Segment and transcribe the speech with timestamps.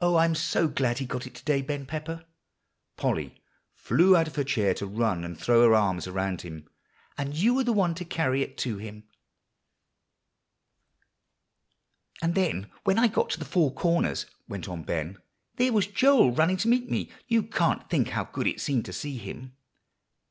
[0.00, 2.24] "Oh, I am so glad he got it to day, Ben Pepper!"
[2.96, 3.42] Polly
[3.74, 6.66] flew out of her chair to run and throw her arms around him.
[7.18, 9.04] "And you were the one to carry it to him."
[12.22, 13.74] [Illustration: Polly threw her arms around Ben.] "And then when I got to the Four
[13.74, 15.18] Corners," went on Ben,
[15.56, 17.10] "there was Joel running to meet me.
[17.28, 19.54] You can't think how good it seemed to see him!"